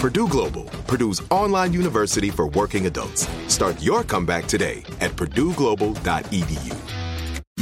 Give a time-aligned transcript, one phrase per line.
[0.00, 3.28] Purdue Global, Purdue's online university for working adults.
[3.48, 6.74] Start your comeback today at purdueglobal.edu.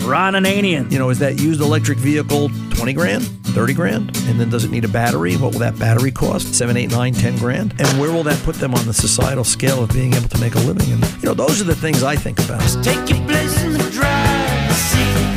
[0.07, 0.89] Ron Ananian.
[0.93, 4.17] You know, is that used electric vehicle 20 grand, 30 grand?
[4.29, 5.35] And then does it need a battery?
[5.35, 6.55] What will that battery cost?
[6.55, 7.75] 7, 8, 9, 10 grand?
[7.81, 10.55] And where will that put them on the societal scale of being able to make
[10.55, 10.93] a living?
[10.93, 12.61] And, you know, those are the things I think about.
[12.85, 15.35] Take your place in the driver's seat.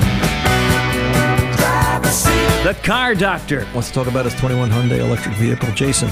[1.57, 2.63] Driver's seat.
[2.63, 3.65] The Car Doctor.
[3.73, 5.71] Wants to talk about his 21 Hyundai electric vehicle.
[5.73, 6.11] Jason,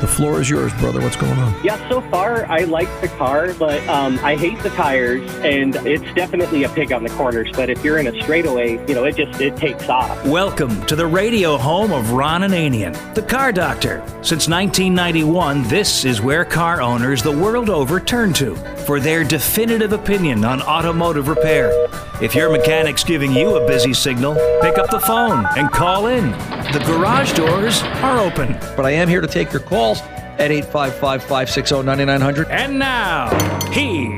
[0.00, 1.00] the floor is yours, brother.
[1.00, 1.54] What's going on?
[1.64, 6.14] Yeah, so far I like the car, but um, I hate the tires, and it's
[6.14, 7.50] definitely a pig on the corners.
[7.54, 10.24] But if you're in a straightaway, you know, it just it takes off.
[10.26, 14.02] Welcome to the radio home of Ron Ananian, the Car Doctor.
[14.22, 18.54] Since 1991, this is where car owners the world over turn to
[18.86, 21.88] for their definitive opinion on automotive repair.
[22.20, 26.32] If your mechanic's giving you a busy signal, pick up the phone and call in.
[26.72, 28.54] The garage doors are open.
[28.76, 32.48] But I am here to take your calls at 855 560 9900.
[32.48, 33.28] And now,
[33.70, 34.10] here's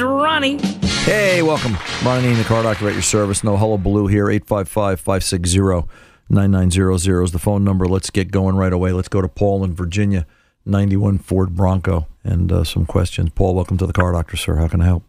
[0.00, 0.58] Ronnie.
[1.02, 1.76] Hey, welcome.
[2.04, 3.42] Ronnie, the car doctor at your service.
[3.42, 4.30] No hullabaloo here.
[4.30, 5.88] 855 560
[6.28, 7.86] 9900 is the phone number.
[7.86, 8.92] Let's get going right away.
[8.92, 10.28] Let's go to Paul in Virginia,
[10.64, 13.30] 91 Ford Bronco, and uh, some questions.
[13.34, 14.58] Paul, welcome to the car doctor, sir.
[14.58, 15.02] How can I help?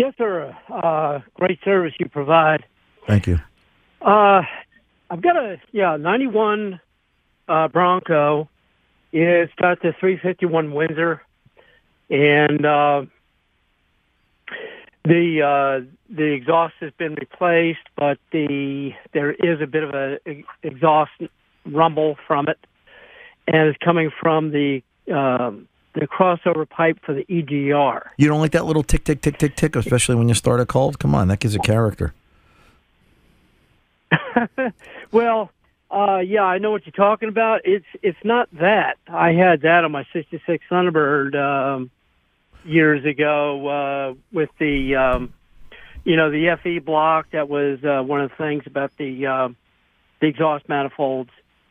[0.00, 0.56] Yes, sir.
[0.72, 2.64] Uh, great service you provide.
[3.06, 3.38] Thank you.
[4.00, 4.40] Uh,
[5.10, 6.80] I've got a yeah '91
[7.46, 8.48] uh, Bronco.
[9.12, 11.20] It's got the 351 Windsor,
[12.08, 13.02] and uh,
[15.04, 20.18] the uh, the exhaust has been replaced, but the there is a bit of a
[20.62, 21.12] exhaust
[21.66, 22.58] rumble from it,
[23.46, 24.82] and it's coming from the
[25.12, 28.02] um, the crossover pipe for the EGR.
[28.16, 30.66] You don't like that little tick, tick, tick, tick, tick, especially when you start a
[30.66, 30.98] cold?
[30.98, 32.14] Come on, that gives a character.
[35.12, 35.50] Well,
[35.90, 37.62] uh, yeah, I know what you're talking about.
[37.64, 38.96] It's it's not that.
[39.08, 41.90] I had that on my '66 Thunderbird um,
[42.64, 45.34] years ago uh, with the, um,
[46.04, 47.32] you know, the FE block.
[47.32, 49.48] That was uh, one of the things about the uh,
[50.20, 51.30] the exhaust manifolds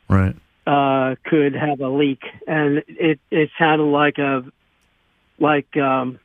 [0.10, 0.36] Right.
[0.74, 4.44] Uh, could have a leak, and it it sounded like a
[5.40, 6.20] like um,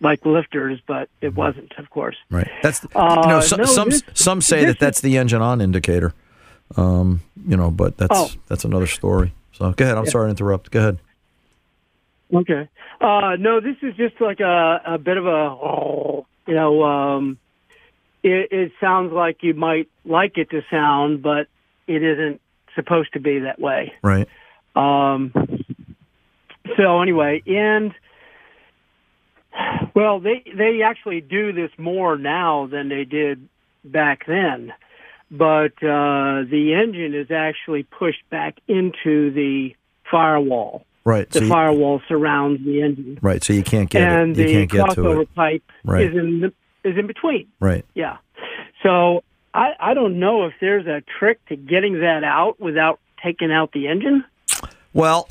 [0.00, 2.16] like lifters, but it wasn't, of course.
[2.30, 2.48] Right.
[2.62, 5.42] That's the, Uh, you know so, no, some this- some say that that's the engine
[5.42, 6.12] on indicator.
[6.76, 8.30] Um, you know, but that's Oh.
[8.48, 9.32] that's another story.
[9.52, 9.98] So go ahead.
[9.98, 10.70] I'm sorry to interrupt.
[10.70, 10.98] Go ahead.
[12.32, 12.68] Okay.
[13.00, 17.38] Uh, no, this is just like a, a bit of a, you know, um,
[18.22, 21.48] it, it sounds like you might like it to sound, but
[21.86, 22.40] it isn't
[22.74, 23.92] supposed to be that way.
[24.02, 24.28] Right.
[24.74, 25.32] Um,
[26.76, 27.92] so anyway, and
[29.94, 33.48] well, they they actually do this more now than they did
[33.84, 34.72] back then,
[35.30, 39.74] but uh, the engine is actually pushed back into the
[40.10, 40.86] firewall.
[41.04, 41.28] Right.
[41.28, 43.42] The so you, firewall surrounds the engine, right.
[43.42, 44.40] So you can't get and it.
[44.40, 46.06] You the can't get to crossover pipe Right.
[46.06, 47.48] is in the, is in between.
[47.60, 47.84] Right.
[47.94, 48.18] Yeah.
[48.82, 49.24] So
[49.54, 53.72] I I don't know if there's a trick to getting that out without taking out
[53.72, 54.24] the engine.
[54.92, 55.28] Well,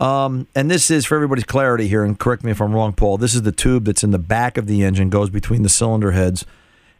[0.00, 3.18] um, and this is for everybody's clarity here, and correct me if I'm wrong, Paul.
[3.18, 6.12] This is the tube that's in the back of the engine, goes between the cylinder
[6.12, 6.44] heads,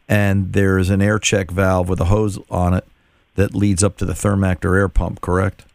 [0.07, 2.85] and there's an air check valve with a hose on it
[3.35, 5.21] that leads up to the Thermactor air pump.
[5.21, 5.65] Correct?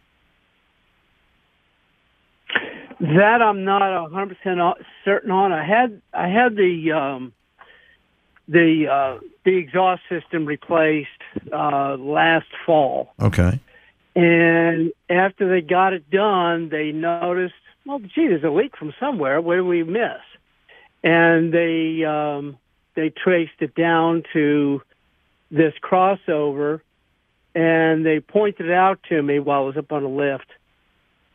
[2.99, 3.81] That I'm not
[4.11, 4.59] hundred percent
[5.05, 5.53] certain on.
[5.53, 7.33] I had I had the um,
[8.49, 11.07] the uh, the exhaust system replaced
[11.53, 13.59] uh, last fall, Okay.
[14.15, 17.53] and after they got it done, they noticed,
[17.85, 19.39] well, gee, there's a leak from somewhere.
[19.39, 20.21] Where did we miss?
[21.03, 22.57] And they um,
[22.95, 24.81] they traced it down to
[25.51, 26.81] this crossover,
[27.53, 30.49] and they pointed it out to me while I was up on the lift,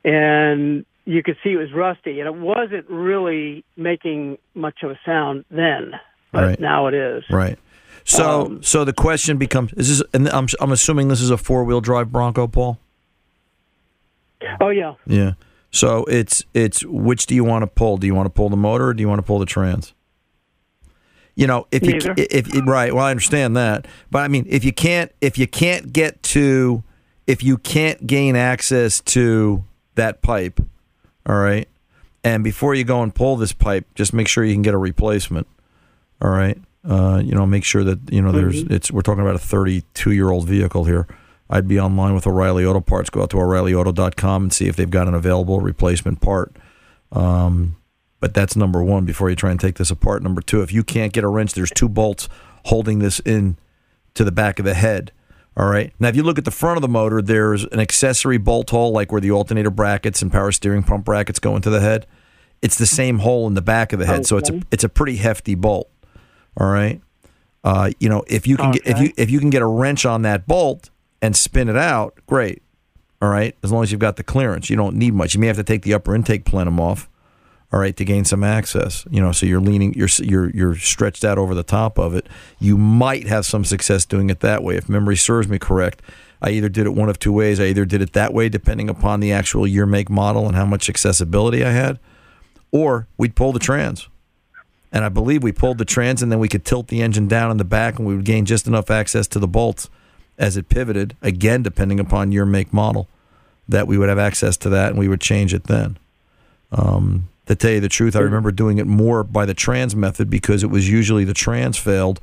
[0.04, 4.98] and you could see it was rusty, and it wasn't really making much of a
[5.06, 5.92] sound then,
[6.34, 6.60] but Right.
[6.60, 7.24] now it is.
[7.30, 7.58] Right.
[8.04, 10.02] So, Um, so the question becomes: Is this?
[10.12, 12.78] And I'm I'm assuming this is a four wheel drive Bronco, Paul.
[14.60, 14.94] Oh yeah.
[15.06, 15.32] Yeah.
[15.70, 17.96] So it's it's which do you want to pull?
[17.96, 19.94] Do you want to pull the motor or do you want to pull the trans?
[21.34, 22.14] You know, if you Neither.
[22.16, 25.92] if right, well I understand that, but I mean, if you can't if you can't
[25.92, 26.84] get to
[27.26, 29.64] if you can't gain access to
[29.96, 30.60] that pipe,
[31.26, 31.66] all right,
[32.22, 34.78] and before you go and pull this pipe, just make sure you can get a
[34.78, 35.48] replacement.
[36.22, 36.58] All right,
[36.88, 40.12] uh, you know, make sure that you know there's it's we're talking about a 32
[40.12, 41.06] year old vehicle here.
[41.50, 43.10] I'd be online with O'Reilly Auto Parts.
[43.10, 46.56] Go out to O'ReillyAuto.com and see if they've got an available replacement part.
[47.12, 47.76] Um,
[48.20, 50.22] but that's number one before you try and take this apart.
[50.22, 52.28] Number two, if you can't get a wrench, there's two bolts
[52.64, 53.58] holding this in
[54.14, 55.12] to the back of the head.
[55.56, 55.92] All right.
[56.00, 58.92] Now, if you look at the front of the motor, there's an accessory bolt hole,
[58.92, 62.06] like where the alternator brackets and power steering pump brackets go into the head.
[62.62, 64.88] It's the same hole in the back of the head, so it's a it's a
[64.88, 65.90] pretty hefty bolt.
[66.56, 67.00] All right.
[67.64, 70.04] Uh, you know, if you can get if you if you can get a wrench
[70.04, 70.90] on that bolt
[71.22, 72.62] and spin it out, great.
[73.22, 75.32] All right, as long as you've got the clearance, you don't need much.
[75.32, 77.08] You may have to take the upper intake plenum off,
[77.72, 79.06] all right, to gain some access.
[79.10, 82.28] You know, so you're leaning, you're you're you're stretched out over the top of it.
[82.58, 86.02] You might have some success doing it that way, if memory serves me correct.
[86.42, 87.58] I either did it one of two ways.
[87.60, 90.66] I either did it that way, depending upon the actual year, make, model, and how
[90.66, 91.98] much accessibility I had,
[92.70, 94.10] or we'd pull the trans.
[94.94, 97.50] And I believe we pulled the trans, and then we could tilt the engine down
[97.50, 99.90] in the back, and we would gain just enough access to the bolts
[100.38, 101.16] as it pivoted.
[101.20, 103.08] Again, depending upon your make model,
[103.68, 105.98] that we would have access to that, and we would change it then.
[106.70, 110.30] Um, to tell you the truth, I remember doing it more by the trans method
[110.30, 112.20] because it was usually the trans failed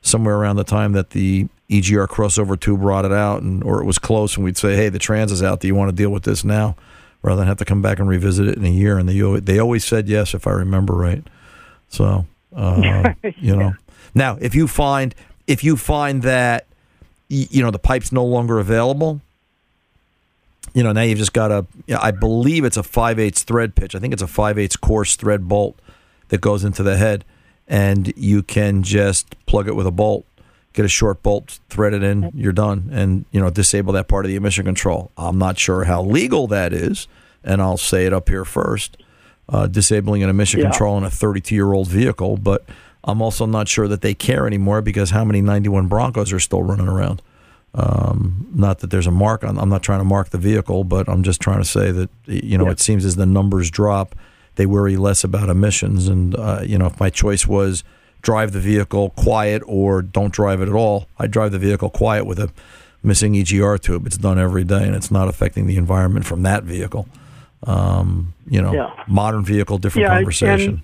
[0.00, 3.98] somewhere around the time that the EGR crossover tube rotted out, and or it was
[3.98, 5.58] close, and we'd say, "Hey, the trans is out.
[5.58, 6.76] Do you want to deal with this now?"
[7.20, 9.58] Rather than have to come back and revisit it in a year, and they they
[9.58, 11.24] always said yes, if I remember right.
[11.92, 13.74] So, uh, you know,
[14.14, 15.14] now if you find
[15.46, 16.66] if you find that
[17.28, 19.20] you know the pipe's no longer available,
[20.72, 21.66] you know now you've just got a.
[21.86, 23.94] you know, I believe it's a five eighths thread pitch.
[23.94, 25.78] I think it's a five eighths coarse thread bolt
[26.28, 27.26] that goes into the head,
[27.68, 30.24] and you can just plug it with a bolt.
[30.72, 34.24] Get a short bolt, thread it in, you're done, and you know disable that part
[34.24, 35.10] of the emission control.
[35.18, 37.06] I'm not sure how legal that is,
[37.44, 38.96] and I'll say it up here first
[39.48, 40.70] uh, disabling an emission Yeah.
[40.70, 42.64] control in a 32 year old vehicle, but
[43.04, 46.62] I'm also not sure that they care anymore because how many 91 Broncos are still
[46.62, 47.20] running around?
[47.74, 49.58] Um, not that there's a mark on.
[49.58, 52.58] I'm not trying to mark the vehicle, but I'm just trying to say that you
[52.58, 54.14] know it seems as the numbers drop,
[54.56, 56.06] they worry less about emissions.
[56.06, 57.82] And uh, you know, if my choice was
[58.20, 62.24] drive the vehicle quiet or don't drive it at all, I drive the vehicle quiet
[62.26, 62.50] with a
[63.02, 64.06] missing EGR tube.
[64.06, 67.08] It's done every day, and it's not affecting the environment from that vehicle.
[67.64, 68.90] Um, you know, Yeah.
[69.06, 70.82] modern vehicle, different Yeah, conversation.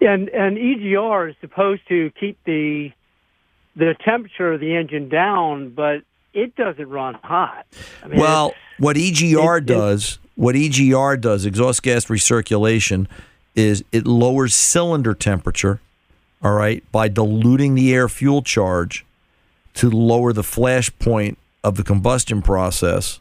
[0.00, 2.92] And and EGR is supposed to keep the
[3.76, 7.66] the temperature of the engine down, but it doesn't run hot.
[8.02, 13.06] I mean, well, what EGR it- it- does, what EGR does, exhaust gas recirculation,
[13.54, 15.80] is it lowers cylinder temperature,
[16.42, 19.04] all right, by diluting the air fuel charge
[19.74, 23.20] to lower the flash point of the combustion process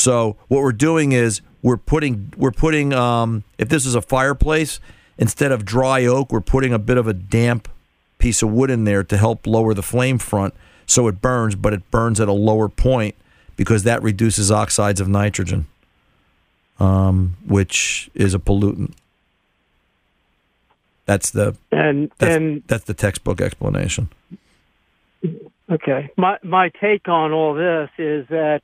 [0.00, 4.80] So what we're doing is we're putting we're putting um, if this is a fireplace,
[5.18, 7.68] instead of dry oak, we're putting a bit of a damp
[8.18, 10.54] piece of wood in there to help lower the flame front
[10.86, 13.14] so it burns, but it burns at a lower point
[13.56, 15.66] because that reduces oxides of nitrogen,
[16.80, 18.94] um, which is a pollutant.
[21.06, 24.08] That's the And that's, and that's the textbook explanation.
[25.70, 28.62] okay, my my take on all this is that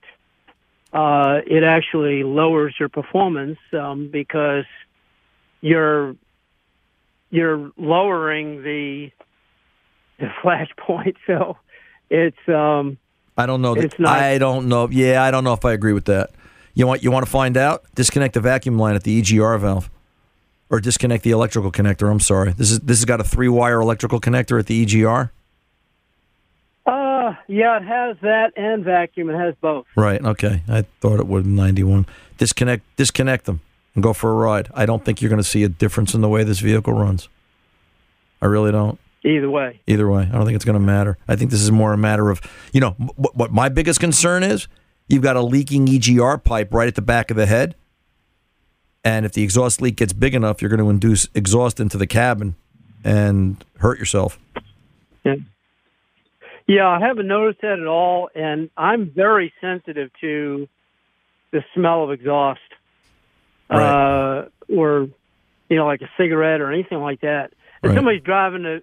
[0.97, 4.65] uh, it actually lowers your performance um, because
[5.61, 6.17] you're
[7.31, 9.11] you're lowering the
[10.19, 11.17] the flash point.
[11.27, 11.59] So
[12.09, 12.99] it's um,
[13.37, 13.75] I don't know.
[13.75, 14.89] That, It's not- I don't know.
[14.91, 16.31] Yeah, I don't know if I agree with that.
[16.75, 17.85] You want you want to find out?
[17.95, 19.91] Disconnect the vacuum line at the EGR valve,
[20.71, 22.11] or disconnect the electrical connector.
[22.11, 22.53] I'm sorry.
[22.53, 25.31] This is this has got a three wire electrical connector at the EGR.
[27.49, 29.31] Yeah, it has that and vacuum.
[29.31, 29.87] It has both.
[29.97, 30.25] Right.
[30.25, 30.63] Okay.
[30.69, 32.07] I thought it would 91.
[32.39, 33.61] Disconnect disconnect them
[33.95, 34.69] and go for a ride.
[34.75, 37.29] I don't think you're going to see a difference in the way this vehicle runs.
[38.41, 38.99] I really don't.
[39.25, 39.81] Either way.
[39.87, 41.19] Either way, I don't think it's going to matter.
[41.27, 42.41] I think this is more a matter of,
[42.73, 44.69] you know, what, what my biggest concern is
[45.09, 47.75] you've got a leaking EGR pipe right at the back of the head.
[49.03, 52.07] And if the exhaust leak gets big enough, you're going to induce exhaust into the
[52.07, 52.55] cabin
[53.05, 54.39] and hurt yourself.
[55.25, 55.37] Yeah.
[56.67, 60.69] Yeah, I haven't noticed that at all, and I'm very sensitive to
[61.53, 62.61] the smell of exhaust,
[63.71, 65.09] uh, or
[65.69, 67.53] you know, like a cigarette or anything like that.
[67.83, 67.97] If Right.
[67.97, 68.81] somebody's driving a,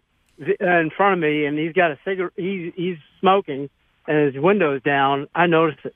[0.81, 3.69] in front of me and he's got a cigarette, he's he's smoking,
[4.07, 5.95] and his window's down, I notice it.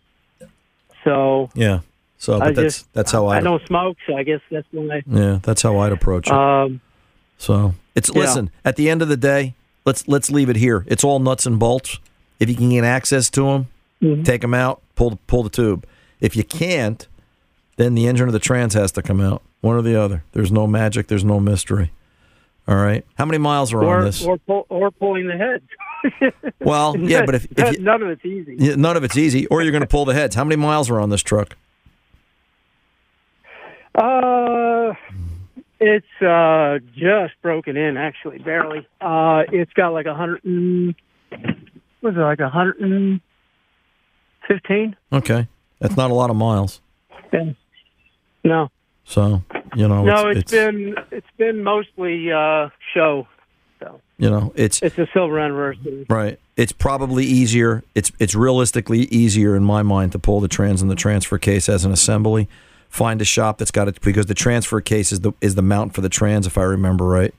[1.04, 1.80] So Yeah.
[2.18, 4.68] So I but that's just that's how I I'd, don't smoke, so I guess that's
[4.72, 5.04] when I.
[5.06, 6.34] yeah, that's how I'd approach it.
[6.34, 6.82] Um,
[7.38, 8.22] So it's Yeah.
[8.22, 8.50] listen.
[8.66, 9.54] At the end of the day,
[9.88, 10.84] let's let's leave it here.
[10.88, 11.98] It's all nuts and bolts.
[12.40, 13.68] If you can get access to them,
[14.00, 14.22] Mm-hmm.
[14.22, 15.84] take them out, pull the, pull the tube.
[16.22, 17.08] If you can't,
[17.78, 19.42] then the engine or the trans has to come out.
[19.62, 20.24] One or the other.
[20.34, 21.08] There's no magic.
[21.08, 21.92] There's no mystery.
[22.68, 23.04] All right.
[23.18, 24.24] How many miles are or on this?
[24.24, 26.36] or pull, or pulling the heads.
[26.60, 28.56] well, yeah, but if, if you, none of it's easy.
[28.60, 30.36] yeah, none of it's easy, or you're going to pull the heads.
[30.36, 31.56] How many miles are on this truck?
[33.96, 34.94] Uh,
[35.80, 38.88] it's uh just broken in, actually, barely.
[39.02, 40.96] Uh, it's got like a hundred and
[42.02, 43.22] was it like a hundred and
[44.48, 44.96] fifteen?
[45.12, 45.48] Okay,
[45.80, 46.82] that's not a lot of miles.
[47.34, 47.52] Yeah.
[48.44, 48.70] No,
[49.04, 49.44] So
[49.76, 53.28] you know, no, it's, it's been it's been mostly uh show.
[53.80, 56.06] So you know, it's it's a silver anniversary.
[56.10, 56.40] Right.
[56.56, 57.84] It's probably easier.
[57.94, 61.68] It's it's realistically easier in my mind to pull the trans and the transfer case
[61.68, 62.48] as an assembly.
[62.98, 65.94] Find a shop that's got it because the transfer case is the is the mount
[65.94, 67.34] for the trans, if I remember right.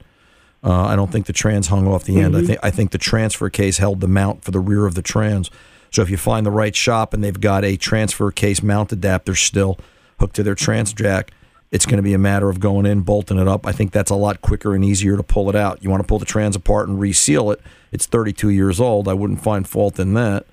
[0.63, 2.37] Uh, I don't think the trans hung off the end.
[2.37, 5.03] I think I think the transfer case held the mount for the rear of the
[5.03, 5.51] trans.
[5.91, 9.35] So if you find the right shop and they've got a transfer case mount adapter
[9.35, 9.81] still
[10.21, 11.33] hooked to their trans jack,
[11.73, 13.67] it's going to be a matter of going in, bolting it up.
[13.67, 15.83] I think that's a lot quicker and easier to pull it out.
[15.83, 17.61] You want to pull the trans apart and reseal it.
[17.91, 19.09] It's 32 years old.
[19.09, 20.47] I wouldn't find fault in that.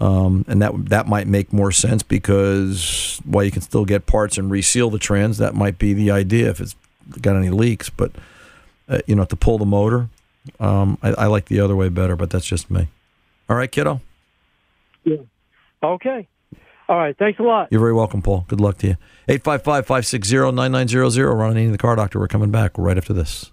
[0.00, 4.38] Um, and that that might make more sense because while you can still get parts
[4.38, 6.74] and reseal the trans, that might be the idea if it's
[7.20, 7.90] got any leaks.
[7.90, 8.12] But
[8.88, 10.08] uh, you know, to pull the motor,
[10.58, 12.16] um, I, I like the other way better.
[12.16, 12.88] But that's just me.
[13.48, 14.00] All right, kiddo.
[15.04, 15.18] Yeah.
[15.82, 16.26] Okay.
[16.88, 17.16] All right.
[17.16, 17.68] Thanks a lot.
[17.70, 18.46] You're very welcome, Paul.
[18.48, 18.96] Good luck to you.
[19.28, 21.34] 855 560 9900.
[21.34, 22.18] Ron Ananian, the car doctor.
[22.18, 23.52] We're coming back right after this.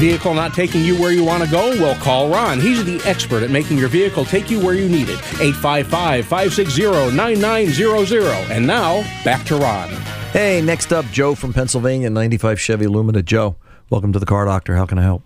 [0.00, 1.68] Vehicle not taking you where you want to go?
[1.72, 2.58] Well, call Ron.
[2.58, 5.18] He's the expert at making your vehicle take you where you need it.
[5.38, 8.50] 855 560 9900.
[8.50, 9.90] And now, back to Ron.
[10.32, 13.20] Hey, next up, Joe from Pennsylvania, 95 Chevy Lumina.
[13.20, 13.56] Joe,
[13.90, 14.74] welcome to the Car Doctor.
[14.74, 15.22] How can I help?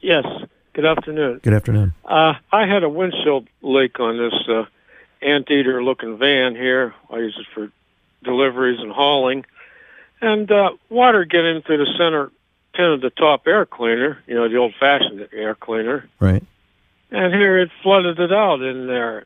[0.00, 0.24] Yes.
[0.72, 1.38] Good afternoon.
[1.44, 1.94] Good afternoon.
[2.04, 4.64] Uh, I had a windshield leak on this uh,
[5.22, 6.94] anteater looking van here.
[7.08, 7.70] I use it for
[8.24, 9.44] deliveries and hauling.
[10.20, 12.32] And uh, water get in through the center
[12.76, 16.08] tin of the top air cleaner, you know, the old fashioned air cleaner.
[16.20, 16.44] Right.
[17.10, 19.24] And here it flooded it out in there.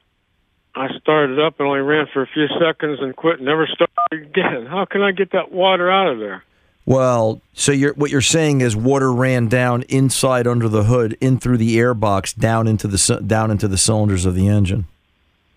[0.75, 4.29] I started up and only ran for a few seconds and quit and never started
[4.29, 4.67] again.
[4.67, 6.45] How can I get that water out of there?
[6.87, 11.39] Well, so you're, what you're saying is water ran down inside under the hood, in
[11.39, 14.87] through the air box, down into the down into the cylinders of the engine.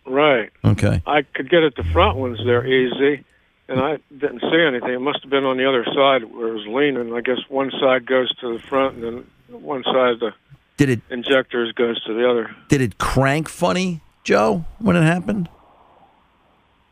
[0.06, 0.52] Right.
[0.64, 1.02] Okay.
[1.08, 3.24] I could get at the front ones there easy,
[3.68, 4.90] and I didn't see anything.
[4.94, 7.14] It must have been on the other side where it was leaning.
[7.14, 9.04] I guess one side goes to the front, and
[9.50, 10.34] then one side of the
[10.78, 12.56] Did it injectors goes to the other.
[12.70, 15.50] did it crank funny, Joe, when it happened?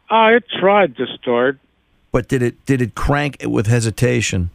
[0.10, 1.58] Uh, it tried to start.
[2.12, 4.50] But did it did it crank with hesitation?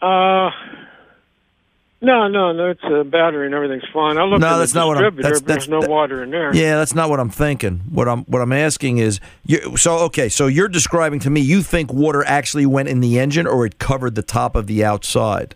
[0.00, 0.50] Uh,
[2.00, 2.70] no, no, no.
[2.70, 4.18] It's a battery and everything's fine.
[4.18, 5.22] I looked No, in that's the not what I'm- distributor.
[5.22, 6.54] that's- but there's that's- no water in there.
[6.54, 7.80] Yeah, that's not what I'm thinking.
[7.90, 11.62] What I'm what I'm asking is, you, so okay, so you're describing to me, you
[11.62, 15.54] think water actually went in the engine, or it covered the top of the outside?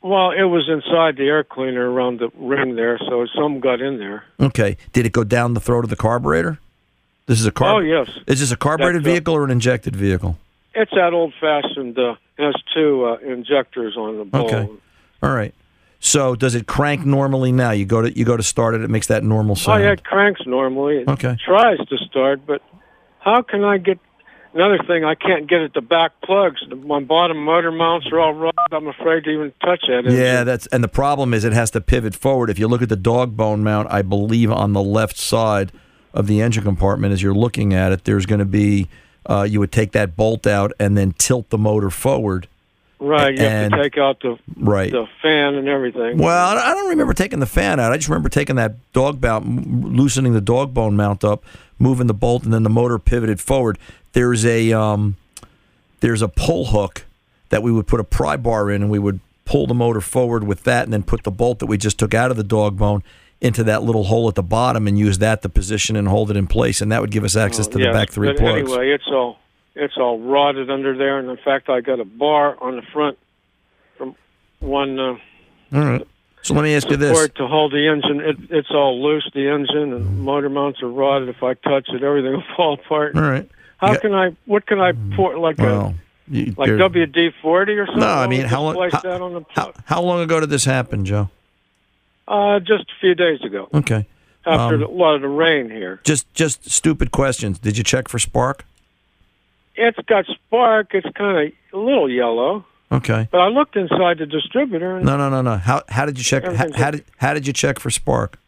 [0.00, 3.98] Well, it was inside the air cleaner around the ring there, so some got in
[3.98, 4.24] there.
[4.40, 6.58] Okay, did it go down the throat of the carburetor?
[7.26, 7.74] This is a car.
[7.74, 8.08] Oh, yes.
[8.26, 10.38] Is this a carbureted That's, uh, vehicle or an injected vehicle?
[10.74, 11.98] It's that old-fashioned.
[11.98, 14.46] Uh, has two uh, injectors on the bowl.
[14.46, 14.68] Okay.
[15.22, 15.54] All right.
[16.00, 17.72] So does it crank normally now?
[17.72, 19.82] You go to you go to start it, it makes that normal sound.
[19.82, 20.98] Oh, yeah, it cranks normally.
[20.98, 21.36] It Okay.
[21.44, 22.62] tries to start, but
[23.20, 23.98] how can I get?
[24.54, 26.62] Another thing, I can't get at the back plugs.
[26.84, 28.54] My bottom motor mounts are all rotted.
[28.72, 29.98] I'm afraid to even touch that.
[30.06, 30.14] engine.
[30.14, 32.48] Yeah, that's and the problem is it has to pivot forward.
[32.48, 35.70] If you look at the dog bone mount, I believe on the left side
[36.14, 38.88] of the engine compartment, as you're looking at it, there's going to be
[39.26, 42.48] uh, you would take that bolt out and then tilt the motor forward.
[43.00, 44.90] Right, you and- have to take out the Right.
[44.90, 46.18] the fan and everything.
[46.18, 47.92] Well, I don't remember taking the fan out.
[47.92, 51.44] I just remember taking that dog mount, loosening the dog bone mount up,
[51.78, 53.78] moving the bolt, and then the motor pivoted forward.
[54.14, 55.14] There's a um,
[56.00, 57.04] there's a pull hook
[57.50, 60.44] that we would put a pry bar in, and we would pull the motor forward
[60.44, 62.76] with that, and then put the bolt that we just took out of the dog
[62.78, 63.02] bone
[63.40, 66.36] into that little hole at the bottom, and use that to position and hold it
[66.36, 68.70] in place, and that would give us access to the back three plugs.
[68.72, 69.38] Anyway, it's all
[69.78, 73.16] it's all rotted under there, and in fact, I got a bar on the front
[73.96, 74.14] from
[74.60, 75.16] one uh,
[75.72, 76.06] All right.
[76.42, 77.28] So let me ask you this.
[77.36, 78.20] to hold the engine.
[78.20, 81.28] It, it's all loose, the engine, and motor mounts are rotted.
[81.28, 83.16] If I touch it, everything will fall apart.
[83.16, 83.48] All right.
[83.78, 84.36] How You can I?
[84.46, 85.38] What can I pour?
[85.38, 85.94] Like Well,
[86.28, 88.00] you- a like WD forty or something?
[88.00, 90.64] No, I mean, how long- how- that on the How, how long ago did this
[90.64, 91.28] happen, Joe?
[92.26, 93.68] uh, just a few days ago.
[93.74, 94.06] Okay.
[94.46, 97.58] After Um, a lot of the rain here, Just just stupid questions.
[97.58, 98.64] Did you check for spark?
[99.78, 100.94] It's got spark.
[100.94, 102.64] It's kind of a little yellow.
[102.90, 103.28] Okay.
[103.30, 105.56] But I looked inside the distributor, and No, no, no, no.
[105.56, 106.44] How how did you check?
[106.44, 108.38] How, how did how did you check for spark?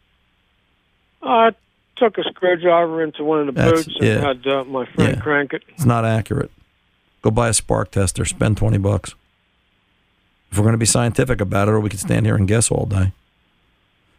[1.23, 1.51] I
[1.95, 4.19] took a screwdriver into one of the That's- boots and yeah.
[4.21, 5.21] had uh, my friend Yeah.
[5.21, 5.63] crank it.
[5.69, 6.49] It's not accurate.
[7.21, 8.25] Go buy a spark tester.
[8.25, 9.13] Spend twenty bucks.
[10.51, 12.71] If we're going to be scientific about it, or we could stand here and guess
[12.71, 13.13] all day.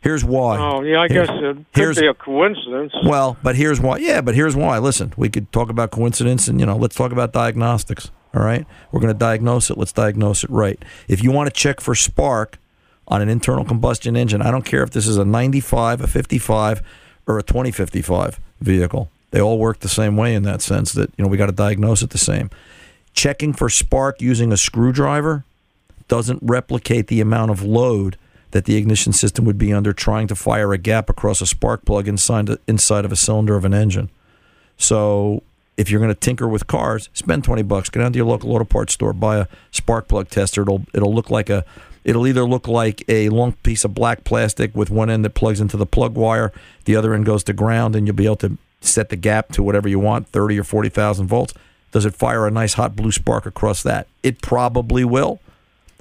[0.03, 0.59] Here's why.
[0.59, 2.93] Oh, yeah, I Here's- guess it could here's- be a coincidence.
[3.05, 3.99] Well, but here's why.
[3.99, 4.79] Yeah, but here's why.
[4.79, 8.11] Listen, we could talk about coincidence and, you know, let's talk about diagnostics.
[8.35, 8.67] All right?
[8.91, 9.77] We're going to diagnose it.
[9.79, 10.83] Let's diagnose it right.
[11.07, 12.59] If you want to check for spark
[13.07, 16.83] on an internal combustion engine, I don't care if this is a 95, a 55,
[17.27, 19.11] or a 2055 vehicle.
[19.33, 21.53] They all work the same way in that sense that, you know, we got to
[21.53, 22.49] diagnose it the same.
[23.15, 25.45] Checking for spark using a screwdriver
[26.09, 28.17] doesn't replicate the amount of load
[28.53, 31.85] that the ignition system would be under trying to fire a gap across a spark
[31.85, 34.09] plug inside inside of a cylinder of an engine.
[34.79, 35.43] So
[35.77, 37.89] if you're going to tinker with cars, spend twenty bucks.
[37.89, 40.63] Go down to your local auto parts store, buy a spark plug tester.
[40.63, 41.65] It'll it'll look like a
[42.05, 45.61] it'll either look like a long piece of black plastic with one end that plugs
[45.61, 46.53] into the plug wire,
[46.85, 49.63] the other end goes to ground, and you'll be able to set the gap to
[49.63, 51.55] whatever you want, thirty or forty thousand volts.
[51.91, 54.09] Does it fire a nice hot blue spark across that?
[54.23, 55.41] It probably will,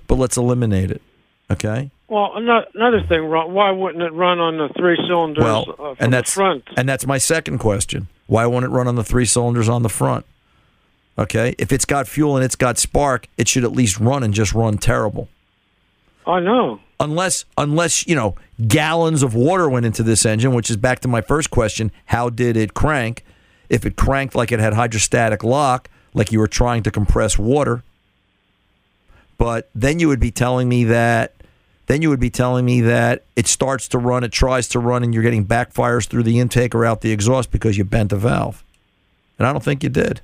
[0.08, 1.02] but let's eliminate it.
[1.50, 1.92] Okay.
[2.12, 6.30] Well, another thing, why wouldn't it run on the three cylinders Well, uh, and that's
[6.30, 6.64] the front?
[6.76, 8.10] and that's my second question.
[8.28, 10.26] Why won't it run on the three cylinders on the front?
[11.18, 14.34] Okay, if it's got fuel and it's got spark, it should at least run and
[14.34, 15.30] just run terrible.
[16.28, 16.82] I know.
[17.00, 18.36] Unless unless, you know,
[18.68, 22.30] gallons of water went into this engine, which is back to my first question, how
[22.30, 23.24] did it crank?
[23.70, 27.84] If it cranked like it had hydrostatic lock, like you were trying to compress water,
[29.38, 31.36] but then you would be telling me that
[31.92, 35.04] then you would be telling me that it starts to run, it tries to run,
[35.04, 38.16] and you're getting backfires through the intake or out the exhaust because you bent a
[38.16, 38.64] valve.
[39.38, 40.22] And I don't think you did.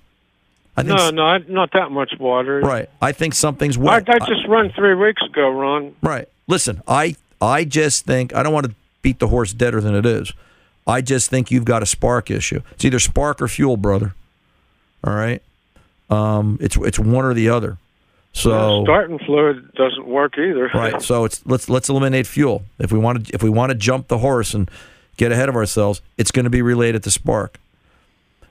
[0.77, 2.61] I think no, no, not that much water.
[2.61, 2.89] right.
[3.01, 4.09] I think something's I, wet.
[4.09, 5.93] I just run three weeks ago, Ron.
[6.01, 6.29] Right.
[6.47, 10.05] Listen, I I just think I don't want to beat the horse deader than it
[10.05, 10.31] is.
[10.85, 12.61] I just think you've got a spark issue.
[12.71, 14.15] It's either spark or fuel, brother.
[15.03, 15.41] All right.
[16.09, 17.77] Um, it's it's one or the other.
[18.37, 20.69] So Uh, starting fluid doesn't work either.
[20.73, 21.01] right.
[21.01, 22.63] So it's let's let's eliminate fuel.
[22.77, 24.69] If we want to if we want to jump the horse and
[25.17, 27.59] get ahead of ourselves, it's going to be related to spark.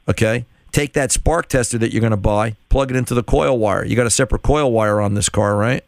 [0.09, 0.45] Okay.
[0.73, 3.85] Take that spark tester that you're going to buy, plug it into the coil wire.
[3.85, 5.83] You got a separate coil wire on this car, right?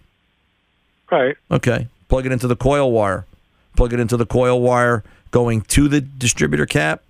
[1.11, 1.37] Right.
[1.51, 1.89] Okay.
[2.09, 3.27] Plug it into the coil wire.
[3.77, 7.03] Plug it into the coil wire going to the distributor cap.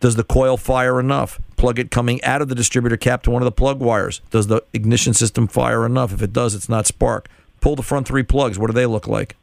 [0.00, 1.38] Does the coil fire enough?
[1.56, 4.22] Plug it coming out of the distributor cap to one of the plug wires.
[4.30, 6.12] Does the ignition system fire enough?
[6.12, 7.28] If it does, it's not spark.
[7.60, 8.58] Pull the front three plugs.
[8.58, 9.36] What do they look like?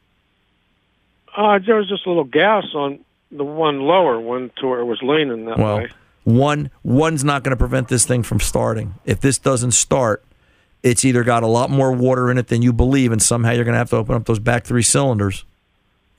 [1.35, 2.99] Uh, there was just a little gas on
[3.31, 5.89] the one lower one to where it was leaning that well, way.
[6.23, 8.95] one one's not going to prevent this thing from starting.
[9.05, 10.23] If this doesn't start,
[10.81, 13.65] it's either got a lot more water in it than you believe, and somehow you're
[13.65, 15.45] going to have to open up those back three cylinders.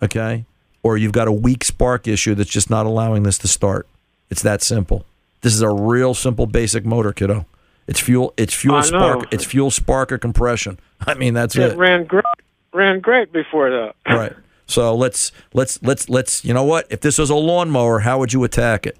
[0.00, 0.44] Okay,
[0.84, 3.88] or you've got a weak spark issue that's just not allowing this to start.
[4.30, 5.04] It's that simple.
[5.40, 7.46] This is a real simple, basic motor, kiddo.
[7.86, 8.34] It's fuel.
[8.36, 9.32] It's fuel spark.
[9.32, 10.78] It's fuel spark or compression.
[11.06, 11.78] I mean, that's it it.
[11.78, 12.24] ran great.
[12.72, 13.94] Ran great before that.
[14.06, 14.32] Right.
[14.66, 16.86] So let's let's let's let's you know what?
[16.90, 18.98] If this was a lawnmower, how would you attack it?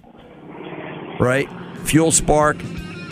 [1.19, 1.47] Right?
[1.83, 2.57] Fuel spark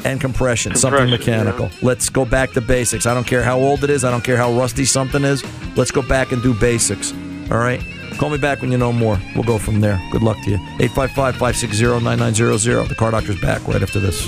[0.04, 1.70] and compression, something Compression, mechanical.
[1.84, 3.06] Let's go back to basics.
[3.06, 5.44] I don't care how old it is, I don't care how rusty something is.
[5.78, 7.12] Let's go back and do basics.
[7.52, 7.82] All right?
[8.18, 9.20] Call me back when you know more.
[9.36, 10.00] We'll go from there.
[10.12, 10.58] Good luck to you.
[10.80, 12.88] 855-560-9900.
[12.88, 14.28] The car doctor's back right after this.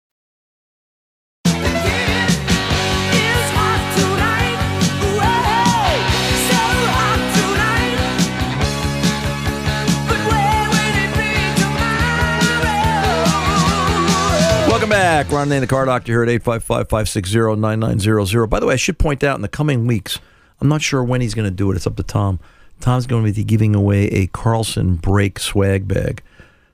[14.91, 15.31] Back.
[15.31, 18.49] Ron Nane, the car doctor here at 855-560-9900.
[18.49, 20.19] By the way, I should point out in the coming weeks,
[20.59, 21.75] I'm not sure when he's going to do it.
[21.75, 22.39] It's up to Tom.
[22.79, 26.21] Tom's going to be giving away a Carlson brake swag bag.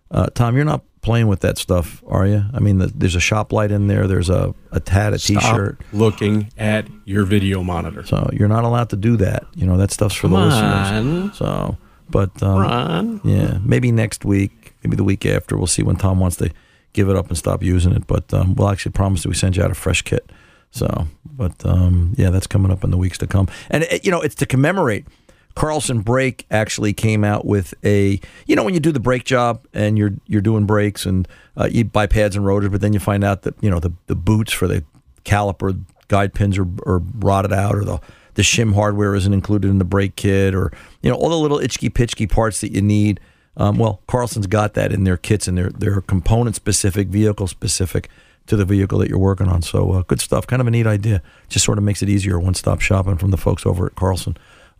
[0.09, 2.43] Uh, Tom, you're not playing with that stuff, are you?
[2.53, 4.07] I mean, the, there's a shop light in there.
[4.07, 5.81] There's a, a hat, a Stop T-shirt.
[5.93, 8.05] looking at your video monitor.
[8.05, 9.45] So you're not allowed to do that.
[9.55, 10.49] You know, that stuff's for Come the on.
[10.49, 11.37] listeners.
[11.37, 11.77] So,
[12.09, 13.21] but um, Ron.
[13.23, 16.49] yeah, maybe next week, maybe the week after, we'll see when Tom wants to
[16.97, 18.07] give it up and stop using it.
[18.07, 20.29] But um, we'll actually promise that we send you out a fresh kit.
[20.71, 23.47] So, but um, yeah, that's coming up in the weeks to come.
[23.69, 25.05] And it, you know, it's to commemorate.
[25.53, 29.65] Carlson Brake actually came out with a, you know, when you do the brake job
[29.73, 32.99] and you're you're doing brakes and uh, you buy pads and rotors, but then you
[32.99, 34.83] find out that you know the the boots for the
[35.23, 37.99] caliper guide pins are, are rotted out or the
[38.35, 41.59] the shim hardware isn't included in the brake kit or you know all the little
[41.59, 43.19] itchy pitchy parts that you need.
[43.57, 48.09] Um, well, Carlson's got that in their kits and they're they're component specific, vehicle specific
[48.45, 49.61] to the vehicle that you're working on.
[49.61, 50.47] So uh, good stuff.
[50.47, 51.21] Kind of a neat idea.
[51.49, 54.37] Just sort of makes it easier one stop shopping from the folks over at Carlson.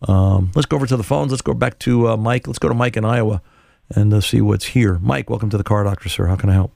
[0.08, 1.32] Um, let's go over to the phones.
[1.32, 2.48] Let's go back to uh, Mike.
[2.48, 3.42] Let's go to Mike in Iowa
[3.90, 5.00] and uh, see what's here.
[5.00, 6.28] Mike, welcome to the Car Doctor, sir.
[6.28, 6.72] How can I help?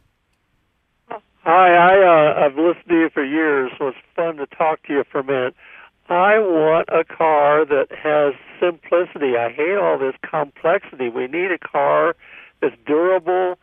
[1.43, 4.93] Hi, I uh, I've listened to you for years, so it's fun to talk to
[4.93, 5.55] you for a minute.
[6.11, 9.37] I want a car that has simplicity.
[9.37, 11.07] I hate all this complexity.
[11.09, 12.15] We need a car
[12.61, 13.57] that's durable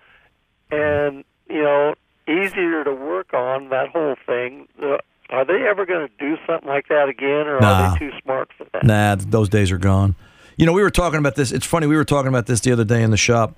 [0.71, 1.95] and you know
[2.27, 3.69] easier to work on.
[3.69, 4.67] That whole thing.
[4.83, 4.97] Uh,
[5.31, 7.69] are they ever going to do something like that again, or Nah.
[7.69, 8.83] are they too smart for that?
[8.85, 10.15] Nah, those days are gone.
[10.57, 11.53] You know, we were talking about this.
[11.53, 11.87] It's funny.
[11.87, 13.55] We were talking about this the other day in the shop.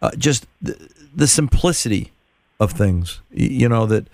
[0.00, 0.76] Uh, just the,
[1.12, 2.12] the simplicity
[2.60, 3.20] of things.
[3.32, 4.06] You know that,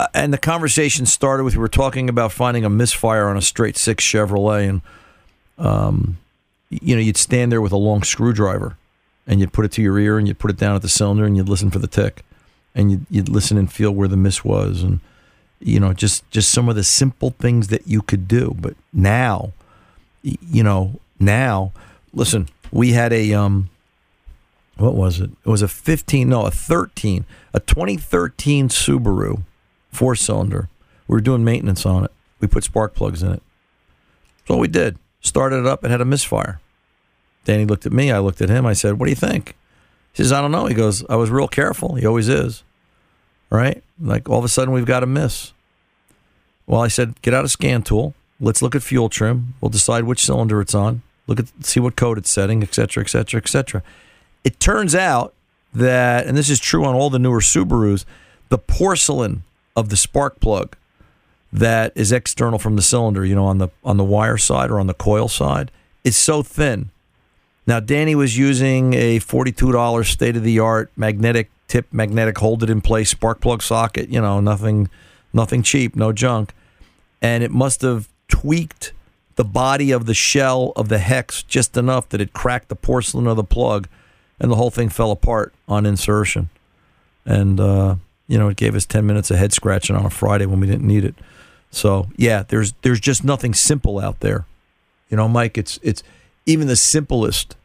[0.00, 3.42] uh, and the conversation started with we were talking about finding a misfire on a
[3.42, 4.80] straight six Chevrolet, and
[5.58, 6.16] um,
[6.70, 8.78] you know, you'd stand there with a long screwdriver,
[9.26, 11.26] and you'd put it to your ear, and you'd put it down at the cylinder,
[11.26, 12.22] and you'd listen for the tick,
[12.74, 15.00] and you'd, you'd listen and feel where the miss was, and
[15.60, 18.56] You know, just just some of the simple things that you could do.
[18.58, 19.52] But now,
[20.22, 21.72] you know, now,
[22.14, 23.68] listen, we had a um,
[24.78, 25.30] what was it?
[25.44, 29.42] It was a 15, no, a 13, a 2013 Subaru
[29.92, 30.68] four cylinder.
[31.08, 32.10] We were doing maintenance on it.
[32.40, 33.42] We put spark plugs in it.
[34.38, 34.98] That's all we did.
[35.20, 35.84] Started it up.
[35.84, 36.60] It had a misfire.
[37.44, 38.10] Danny looked at me.
[38.10, 38.66] I looked at him.
[38.66, 39.56] I said, What do you think?
[40.12, 40.66] He says, I don't know.
[40.66, 41.94] He goes, I was real careful.
[41.94, 42.62] He always is.
[43.50, 43.82] Right?
[44.00, 45.52] Like all of a sudden we've got a miss.
[46.66, 48.14] Well, I said, Get out a scan tool.
[48.40, 49.54] Let's look at fuel trim.
[49.60, 51.02] We'll decide which cylinder it's on.
[51.26, 53.82] Look at see what code it's setting, et cetera, et cetera, et cetera.
[54.42, 55.34] It turns out
[55.74, 58.04] that, and this is true on all the newer Subarus,
[58.48, 59.44] the porcelain
[59.76, 60.76] of the spark plug
[61.52, 64.78] that is external from the cylinder, you know, on the on the wire side or
[64.78, 65.70] on the coil side,
[66.04, 66.90] is so thin.
[67.66, 73.10] Now, Danny was using a forty-two dollars state-of-the-art magnetic tip, magnetic hold it in place
[73.10, 74.08] spark plug socket.
[74.08, 74.88] You know, nothing,
[75.32, 76.52] nothing cheap, no junk,
[77.20, 78.92] and it must have tweaked
[79.36, 83.26] the body of the shell of the hex just enough that it cracked the porcelain
[83.26, 83.88] of the plug,
[84.38, 86.48] and the whole thing fell apart on insertion.
[87.24, 87.96] And uh,
[88.30, 90.66] you know, it gave us ten minutes of head scratching on a Friday when we
[90.68, 91.16] didn't need it.
[91.72, 94.46] So yeah, there's there's just nothing simple out there.
[95.08, 96.04] You know, Mike, it's it's
[96.46, 97.56] even the simplest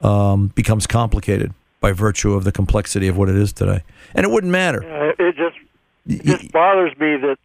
[0.00, 3.82] um, becomes complicated by virtue of the complexity of what it is today.
[4.14, 4.82] And it wouldn't matter.
[4.82, 5.56] Uh, it just
[6.06, 7.36] it just bothers me that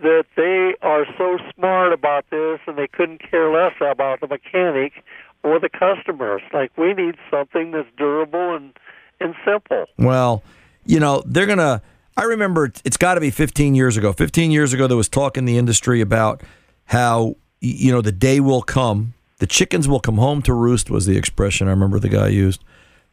[0.00, 5.04] that they are so smart about this and they couldn't care less about the mechanic
[5.42, 6.40] or the customers.
[6.54, 8.72] Like we need something that's durable and
[9.20, 9.84] and simple.
[9.98, 10.42] Well,
[10.86, 11.82] you know, they're going to.
[12.16, 14.12] I remember it's got to be 15 years ago.
[14.12, 16.42] 15 years ago, there was talk in the industry about
[16.86, 19.14] how, you know, the day will come.
[19.38, 22.64] The chickens will come home to roost, was the expression I remember the guy used.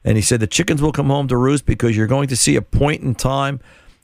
[0.05, 2.55] And he said the chickens will come home to roost because you're going to see
[2.55, 3.59] a point in time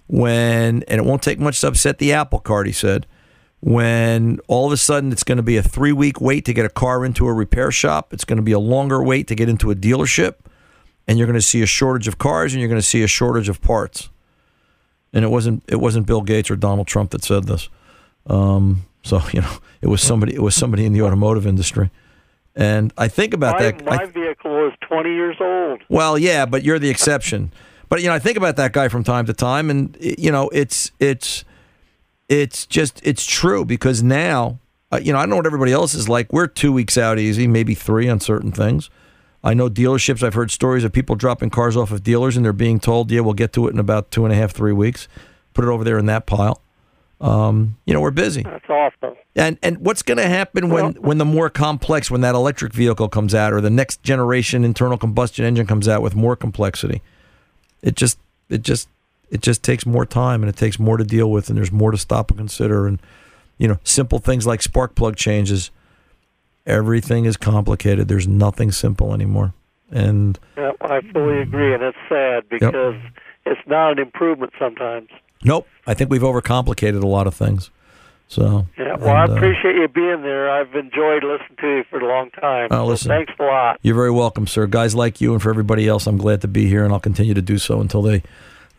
[0.07, 3.05] when, and it won't take much to upset the apple cart, he said,
[3.61, 6.65] when all of a sudden it's going to be a three week wait to get
[6.65, 8.13] a car into a repair shop.
[8.13, 10.35] It's going to be a longer wait to get into a dealership.
[11.07, 13.07] And you're going to see a shortage of cars and you're going to see a
[13.07, 14.09] shortage of parts.
[15.13, 17.69] And it wasn't it wasn't Bill Gates or Donald Trump that said this.
[18.27, 21.89] Um, so you know it was somebody it was somebody in the automotive industry.
[22.55, 23.85] And I think about my, that.
[23.85, 25.81] my I, vehicle is 20 years old.
[25.87, 27.53] well, yeah, but you're the exception.
[27.87, 30.49] But you know, I think about that guy from time to time, and you know,
[30.49, 31.43] it's it's
[32.27, 34.59] it's just it's true because now,
[34.91, 36.31] uh, you know, I don't know what everybody else is like.
[36.31, 38.91] We're two weeks out easy, maybe three on certain things.
[39.43, 40.21] I know dealerships.
[40.21, 43.21] I've heard stories of people dropping cars off of dealers, and they're being told, "Yeah,
[43.21, 45.07] we'll get to it in about two and a half, three weeks.
[45.53, 46.61] Put it over there in that pile."
[47.21, 48.43] Um, you know, we're busy.
[48.43, 49.17] That's awful.
[49.35, 53.09] And and what's going to happen when when the more complex when that electric vehicle
[53.09, 57.01] comes out or the next generation internal combustion engine comes out with more complexity?
[57.81, 58.89] It just it just
[59.29, 61.91] it just takes more time and it takes more to deal with and there's more
[61.91, 62.99] to stop and consider and
[63.57, 65.71] you know simple things like spark plug changes.
[66.69, 68.07] Everything is complicated.
[68.07, 69.53] There's nothing simple anymore.
[69.91, 72.95] And Yeah, I fully agree, and it's sad because
[73.45, 75.09] it's not an improvement sometimes.
[75.43, 77.71] nope, I think we've overcomplicated a lot of things.
[78.27, 80.51] So Yeah, well, I and, uh, appreciate you being there.
[80.51, 82.67] I've enjoyed listening to you for a long time.
[82.69, 83.09] Oh, So listen.
[83.09, 83.79] thanks a lot.
[83.81, 84.67] You're very welcome, sir.
[84.67, 87.33] Guys like you and for everybody else, I'm glad to be here, and I'll continue
[87.33, 88.21] to do so until they,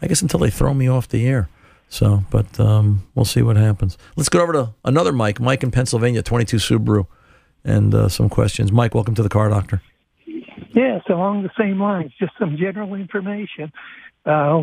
[0.01, 1.49] I guess, until they throw me off the air.
[1.89, 3.99] So, but um, we'll see what happens.
[4.15, 7.09] Let's go over to another Mike, Mike in Pennsylvania, 22 Subaru,
[7.65, 8.73] and uh, some questions.
[8.73, 9.83] Mike, welcome to the Car Doctor.
[10.73, 13.73] Yes, along the same lines, just some general information.
[14.25, 14.63] Uh,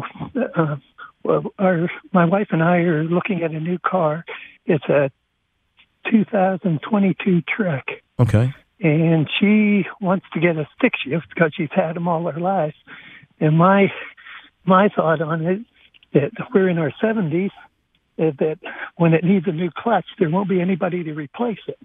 [0.56, 0.76] uh,
[1.24, 4.24] well, our, my wife and I are looking at a new car.
[4.66, 5.12] It's a
[6.10, 7.86] 2022 Trek,
[8.20, 8.54] Okay.
[8.80, 12.76] and she wants to get a stick shift because she's had them all her life.
[13.40, 13.92] And my
[14.66, 15.60] my thought on it
[16.14, 17.52] that we're in our 70s,
[18.18, 18.58] is that
[18.96, 21.78] when it needs a new clutch, there won't be anybody to replace it.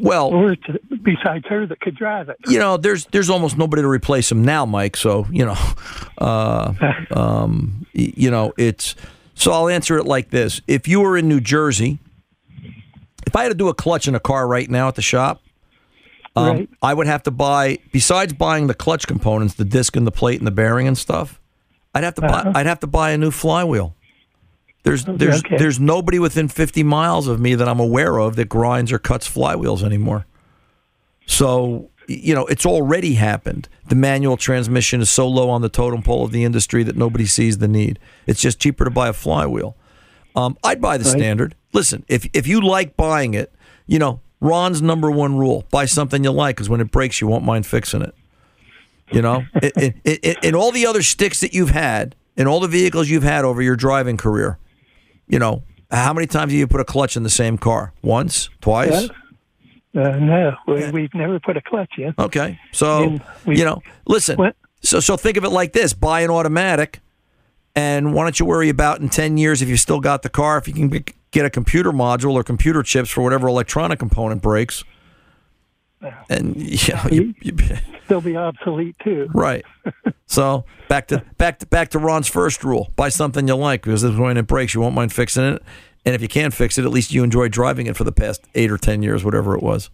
[0.00, 2.36] Well, to, besides her that could drive it.
[2.48, 4.96] You know, there's there's almost nobody to replace him now, Mike.
[4.96, 5.56] So you know,
[6.18, 6.72] uh,
[7.12, 8.94] um, you know, it's
[9.34, 11.98] so I'll answer it like this: If you were in New Jersey,
[13.26, 15.42] if I had to do a clutch in a car right now at the shop,
[16.36, 16.68] um, Right.
[16.82, 20.38] I would have to buy besides buying the clutch components, the disc and the plate
[20.38, 21.40] and the bearing and stuff.
[21.94, 22.52] I'd have to Uh-huh.
[22.52, 23.94] buy I'd have to buy a new flywheel.
[24.88, 25.56] There's there's okay.
[25.56, 29.28] there's nobody within 50 miles of me that I'm aware of that grinds or cuts
[29.28, 30.26] flywheels anymore.
[31.26, 33.68] So, you know, it's already happened.
[33.88, 37.26] The manual transmission is so low on the totem pole of the industry that nobody
[37.26, 37.98] sees the need.
[38.26, 39.76] It's just cheaper to buy a flywheel.
[40.34, 41.18] Um, I'd buy the Right.
[41.18, 41.54] standard.
[41.72, 43.52] Listen, if if you like buying it,
[43.86, 47.26] you know, Ron's number one rule: buy something you like, because when it breaks, you
[47.26, 48.14] won't mind fixing it.
[49.10, 49.70] You know, in,
[50.04, 53.22] in, in, in all the other sticks that you've had, in all the vehicles you've
[53.22, 54.58] had over your driving career,
[55.28, 57.92] you know, How many times have you put a clutch in the same car?
[58.02, 59.08] Once, twice.
[59.94, 62.14] Uh, no, we, we've never put a clutch in.
[62.18, 64.52] Okay, so you know, listen.
[64.82, 67.00] So so think of it like this: buy an automatic,
[67.74, 70.58] and why don't you worry about in ten years if you still got the car,
[70.58, 74.42] if you can be- get a computer module or computer chips for whatever electronic component
[74.42, 74.84] breaks,
[76.28, 77.56] and you know, you, you,
[78.08, 79.28] They'll be obsolete too.
[79.34, 79.64] right.
[80.30, 84.04] So back to back to back to Ron's first rule: buy something you like because
[84.04, 85.62] when it breaks, you won't mind fixing it,
[86.04, 88.46] and if you can't fix it, at least you enjoy driving it for the past
[88.54, 89.88] eight or ten years, whatever it was.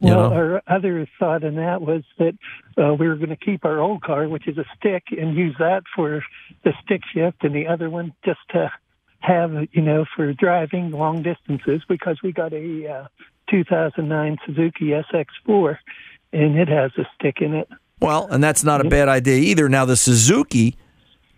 [0.00, 0.36] You well, know?
[0.36, 2.34] our other thought in that was that
[2.76, 5.56] uh, we were going to keep our old car, which is a stick, and use
[5.58, 6.22] that for
[6.64, 8.70] the stick shift, and the other one just to
[9.20, 13.06] have, you know, for driving long distances because we got a uh,
[13.50, 15.78] 2009 Suzuki SX4,
[16.32, 17.68] and it has a stick in it.
[18.00, 19.68] Well, and that's not a bad idea either.
[19.68, 20.76] Now the Suzuki,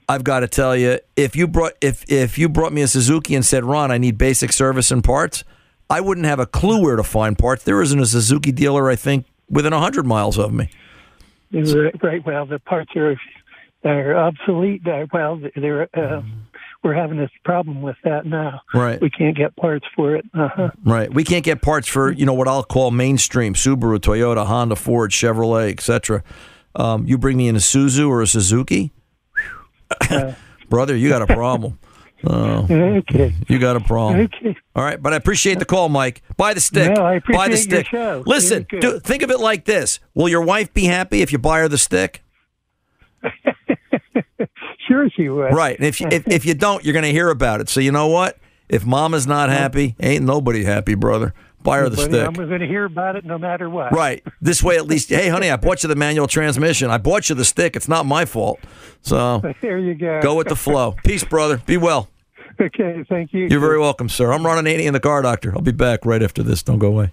[0.08, 3.34] I've got to tell you, if you brought if if you brought me a Suzuki
[3.34, 5.44] and said, "Ron, I need basic service and parts,"
[5.88, 7.62] I wouldn't have a clue where to find parts.
[7.62, 10.68] There isn't a Suzuki dealer, I think, within hundred miles of me.
[11.52, 12.26] Right, right.
[12.26, 13.16] Well, the parts are
[13.84, 14.82] are obsolete.
[15.12, 16.22] Well, they're uh,
[16.84, 18.60] we're having this problem with that now.
[18.72, 19.00] Right.
[19.00, 20.24] We can't get parts for it.
[20.32, 20.70] Uh-huh.
[20.84, 21.12] Right.
[21.12, 25.10] We can't get parts for you know what I'll call mainstream Subaru, Toyota, Honda, Ford,
[25.10, 26.22] Chevrolet, etc.
[26.74, 28.92] Um, you bring me in a Suzu or a Suzuki,
[30.70, 31.78] brother, you got a problem.
[32.26, 33.32] Oh, Okay.
[33.46, 34.22] you got a problem.
[34.22, 34.56] Okay.
[34.74, 36.20] All right, but I appreciate the call, Mike.
[36.36, 36.92] Buy the stick.
[36.96, 37.86] No, I buy the appreciate your stick.
[37.86, 38.22] show.
[38.26, 41.60] Listen, do, think of it like this: Will your wife be happy if you buy
[41.60, 42.24] her the stick?
[44.88, 45.52] Sure, she would.
[45.52, 45.76] Right.
[45.76, 47.68] And if you, if, if you don't, you're going to hear about it.
[47.68, 48.38] So you know what?
[48.68, 51.34] If mama's not happy, ain't nobody happy, brother.
[51.62, 52.26] Buy her the stick.
[52.26, 53.92] I'm going to hear about it no matter what.
[53.92, 54.22] Right.
[54.40, 56.90] This way, at least, hey, honey, I bought you the manual transmission.
[56.90, 57.76] I bought you the stick.
[57.76, 58.60] It's not my fault.
[59.02, 60.20] So There you go.
[60.22, 60.92] go with the flow.
[61.04, 61.60] Peace, brother.
[61.66, 62.08] Be well.
[62.60, 63.46] Okay, thank you.
[63.48, 64.32] You're very welcome, sir.
[64.32, 65.54] I'm running Ron in the car doctor.
[65.54, 66.62] I'll be back right after this.
[66.62, 67.12] Don't go away.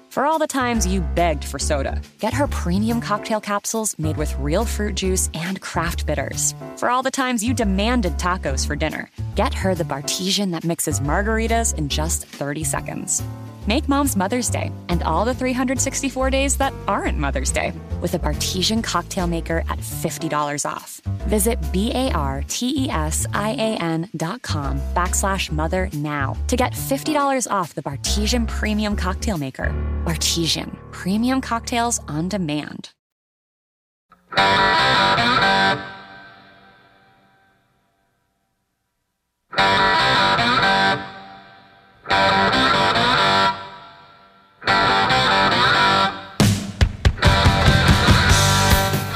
[0.11, 4.37] For all the times you begged for soda, get her premium cocktail capsules made with
[4.39, 6.53] real fruit juice and craft bitters.
[6.75, 10.99] For all the times you demanded tacos for dinner, get her the Bartesian that mixes
[10.99, 13.23] margaritas in just 30 seconds.
[13.67, 18.19] Make mom's Mother's Day and all the 364 days that aren't Mother's Day with a
[18.19, 20.99] Bartesian cocktail maker at $50 off.
[21.29, 26.35] Visit B A R T E S I A N dot com backslash mother now
[26.47, 29.71] to get $50 off the Bartesian Premium Cocktail Maker.
[30.03, 32.89] Bartesian, premium cocktails on demand.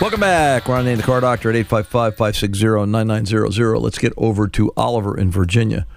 [0.01, 0.67] Welcome back.
[0.67, 3.81] We're on Ananian, the car doctor at 855-560-9900.
[3.81, 5.87] Let's get over to Oliver in Virginia.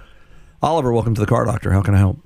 [0.62, 1.72] Oliver, welcome to the car doctor.
[1.72, 2.20] How can I help?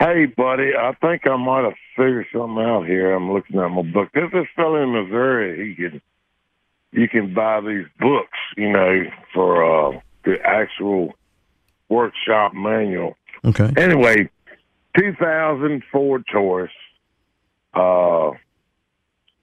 [0.00, 3.12] Hey, buddy, I think I might have figured something out here.
[3.12, 4.08] I'm looking at my book.
[4.14, 5.68] There's this fellow in Missouri.
[5.68, 6.00] He can,
[6.92, 9.02] you can buy these books, you know,
[9.34, 9.64] for
[9.96, 11.14] uh, the actual
[11.88, 13.16] workshop manual.
[13.44, 13.72] Okay.
[13.76, 14.30] Anyway,
[14.96, 16.70] 2000 Ford Taurus.
[17.74, 18.30] Uh,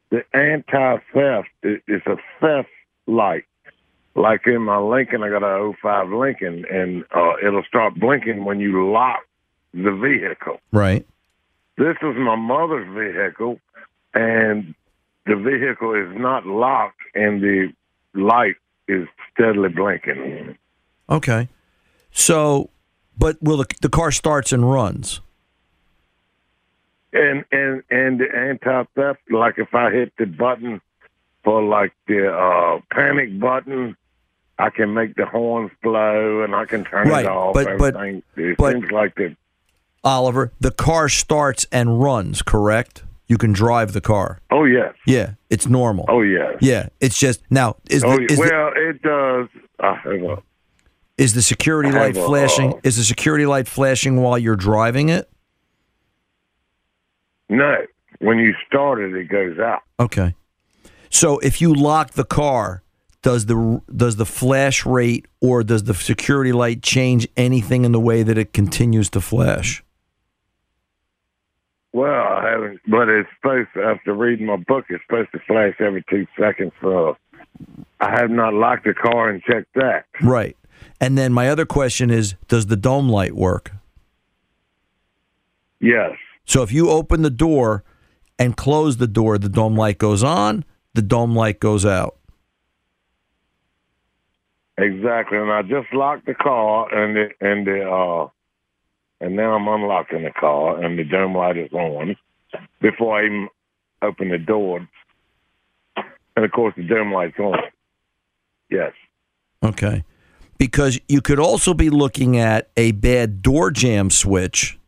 [0.10, 2.70] the anti-theft i- is a theft
[3.08, 3.44] light.
[4.16, 8.62] Like in my Lincoln, I got a 05 Lincoln, and uh, it'll start blinking when
[8.62, 9.20] you lock
[9.84, 10.60] the vehicle.
[10.72, 11.06] Right.
[11.78, 13.60] This is my mother's vehicle,
[14.14, 14.74] and
[15.26, 17.74] the vehicle is not locked, and the
[18.14, 18.56] light
[18.88, 20.58] is steadily blinking.
[21.10, 21.50] Okay.
[22.12, 22.70] So,
[23.18, 25.20] but will the, the car starts and runs?
[27.12, 30.82] And and and the anti theft, like if I hit the button
[31.44, 33.96] for like the uh panic button,
[34.60, 37.54] I can make the horns blow and I can turn Right, it off.
[37.54, 37.96] but- but-
[38.38, 39.36] it but- seems like the
[40.06, 43.04] Oliver, the car starts and runs, correct?
[43.28, 44.40] You can drive the car.
[44.52, 46.06] oh yes, Yeah, it's normal.
[46.08, 49.48] oh yes, Yeah, it's just now is oh the, is, the, well it does.
[49.80, 50.42] Uh, hang on.
[51.18, 52.74] is the security I have light a, flashing?
[52.74, 55.28] uh, is the security light flashing while you're driving it?
[57.50, 57.76] no,
[58.20, 59.82] when you start it, it goes out.
[60.00, 60.36] Okay.
[61.10, 62.84] So if you lock the car,
[63.22, 68.00] does the does the flash rate or does the security light change anything in the
[68.00, 69.84] way that it continues to flash?
[71.96, 75.76] Well, I haven't, but it's supposed to, after reading my book, it's supposed to flash
[75.80, 76.74] every two seconds.
[76.82, 77.16] So
[78.02, 80.04] I have not locked the car and checked that.
[80.22, 80.58] Right.
[81.00, 83.72] And then my other question is does the dome light work?
[85.80, 86.12] Yes.
[86.44, 87.86] So if you open the door
[88.38, 90.66] and close the door, the dome light goes on,
[90.96, 92.18] the dome light goes out.
[94.78, 98.28] Exactly, and I just locked the car, and the, and the uh,
[99.22, 102.16] and now I'm unlocking the car, and the dome light is on
[102.82, 103.48] before I even
[104.02, 104.88] open the door,
[106.36, 107.58] and of course the dome light's on.
[108.70, 108.94] Yes.
[109.64, 110.04] Okay.
[110.58, 114.80] Because you could also be looking at a bad door jamb switch,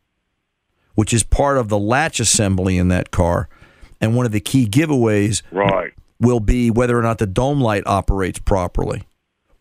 [0.95, 3.49] which is part of the latch assembly in that car.
[3.99, 5.91] And one of the key giveaways Right.
[6.19, 9.03] will be whether or not the dome light operates properly.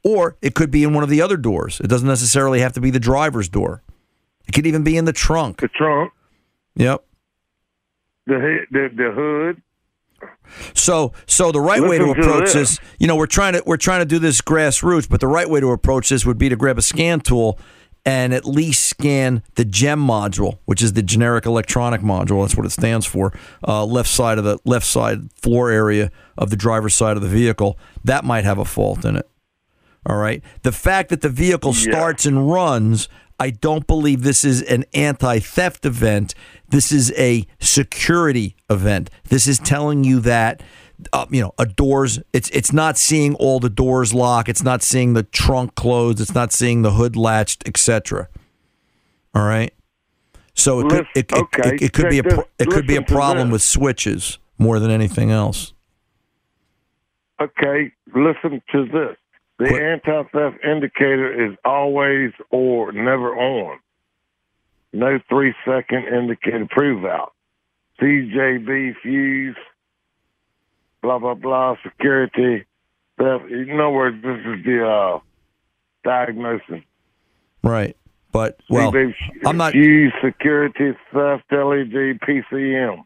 [0.04, 1.80] Or it could be in one of the other doors.
[1.80, 3.82] It doesn't necessarily have to be the driver's door.
[4.46, 5.60] It could even be in the trunk.
[5.60, 6.12] The trunk,
[6.76, 7.04] Yep.
[8.26, 9.62] the he- the the hood.
[10.74, 12.78] So, so the right way to Listen to approach this.
[12.98, 15.60] you know, we're trying to we're trying to do this grassroots, but the right way
[15.60, 17.58] to approach this would be to grab a scan tool
[18.04, 22.42] and at least scan the GEM module, which is the generic electronic module.
[22.44, 23.32] That's what it stands for.
[23.66, 27.28] Uh, left side of the left side floor area of the driver's side of the
[27.28, 27.76] vehicle.
[28.04, 29.28] That might have a fault in it.
[30.08, 30.40] All right.
[30.62, 33.08] The fact that the vehicle starts and runs,
[33.38, 36.34] I don't believe this is an anti theft event.
[36.68, 39.10] This is a security event.
[39.28, 40.62] This is telling you that.
[41.12, 42.20] Uh, you know, a doors.
[42.32, 44.48] It's it's not seeing all the doors lock.
[44.48, 46.22] It's not seeing the trunk closed.
[46.22, 48.28] It's not seeing the hood latched, etc.
[49.34, 49.74] All right.
[50.54, 52.66] So it could it, it- Okay, it, it could be a check pro- this.
[52.66, 55.74] it could be a problem with switches more than anything else.
[57.40, 59.16] Okay, listen to this.
[59.58, 63.78] The anti-theft indicator is always or never on.
[64.92, 67.32] No three-second indicator prove out.
[68.00, 69.56] CJB fuse,
[71.02, 72.66] blah blah blah, security
[73.18, 73.44] theft.
[73.50, 75.20] In other words, this is the uh,
[76.04, 76.82] diagnosis.
[77.62, 77.96] Right.
[78.32, 79.14] But well, CJB
[79.46, 83.04] I'm not fuse security theft LED PCM.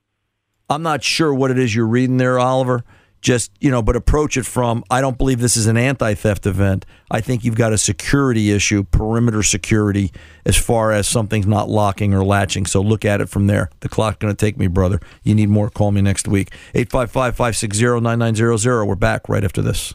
[0.69, 2.85] I'm not sure what it is you're reading there, Oliver.
[3.21, 6.47] Just, you know, but approach it from I don't believe this is an anti theft
[6.47, 6.87] event.
[7.11, 10.11] I think you've got a security issue, perimeter security,
[10.47, 12.67] as far as something's not locking or latching.
[12.67, 13.71] So look at it from there.
[13.81, 15.01] The clock's going to take me, brother.
[15.23, 16.53] You need more, call me next week.
[16.75, 18.85] 855 560 9900.
[18.87, 19.95] We're back right after this.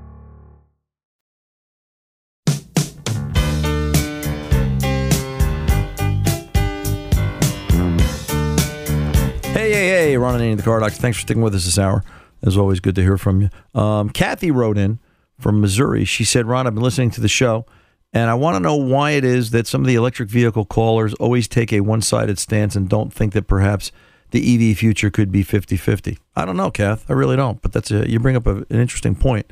[9.61, 10.95] Hey, hey, hey, Ron Ananian, the car doctor.
[10.95, 12.03] Thanks for sticking with us this hour.
[12.41, 13.79] As always, good to hear from you.
[13.79, 14.97] Um, Kathy wrote in
[15.37, 16.03] from Missouri.
[16.03, 17.67] She said, Ron, I've been listening to the show,
[18.11, 21.13] and I want to know why it is that some of the electric vehicle callers
[21.13, 23.91] always take a one sided stance and don't think that perhaps
[24.31, 26.17] the EV future could be 50 50.
[26.35, 27.05] I don't know, Kath.
[27.07, 27.61] I really don't.
[27.61, 29.45] But that's a, you bring up a, an interesting point.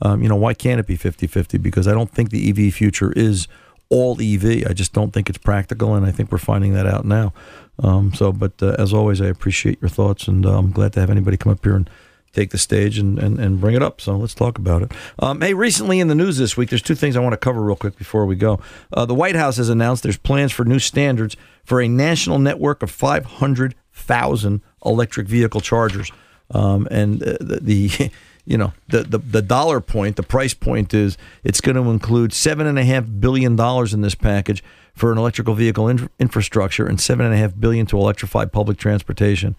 [0.00, 1.58] Um, you know, why can't it be 50 50?
[1.58, 3.48] Because I don't think the EV future is
[3.88, 4.66] all EV.
[4.68, 7.32] I just don't think it's practical, and I think we're finding that out now.
[7.78, 11.00] Um, so, but uh, as always, I appreciate your thoughts, and uh, I'm glad to
[11.00, 11.88] have anybody come up here and
[12.32, 14.00] take the stage and, and, and bring it up.
[14.00, 14.92] So let's talk about it.
[15.18, 17.62] Um, hey, recently in the news this week, there's two things I want to cover
[17.62, 18.60] real quick before we go.
[18.92, 22.82] Uh, the White House has announced there's plans for new standards for a national network
[22.82, 26.12] of 500,000 electric vehicle chargers.
[26.50, 28.10] Um, and uh, the, the
[28.46, 32.32] you know the, the the dollar point, the price point is it's going to include
[32.32, 34.62] seven and a half billion dollars in this package
[34.94, 38.78] for an electrical vehicle in- infrastructure and seven and a half billion to electrify public
[38.78, 39.56] transportation.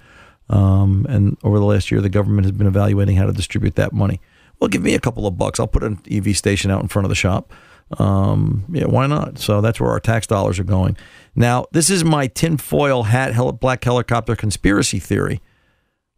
[0.49, 3.91] Um, and over the last year, the government has been evaluating how to distribute that
[3.91, 4.21] money.
[4.59, 5.59] Well, give me a couple of bucks.
[5.59, 7.53] I'll put an EV station out in front of the shop.
[7.99, 9.37] Um, yeah, why not?
[9.37, 10.97] So that's where our tax dollars are going.
[11.35, 15.41] Now, this is my tinfoil hat, black helicopter conspiracy theory.